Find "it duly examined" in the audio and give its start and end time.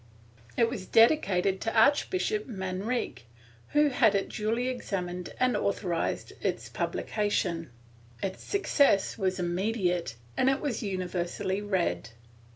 4.15-5.31